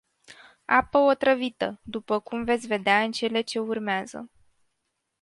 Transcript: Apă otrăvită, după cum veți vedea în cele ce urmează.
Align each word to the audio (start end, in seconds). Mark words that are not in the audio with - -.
Apă 0.65 0.97
otrăvită, 0.97 1.79
după 1.83 2.19
cum 2.19 2.43
veți 2.43 2.67
vedea 2.67 3.03
în 3.03 3.11
cele 3.11 3.41
ce 3.41 3.59
urmează. 3.59 4.29